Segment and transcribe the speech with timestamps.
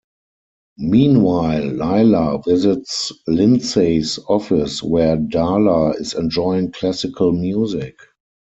[0.79, 7.99] Meanwhile Lilah visits Lindsey's office where Darla is enjoying classical music.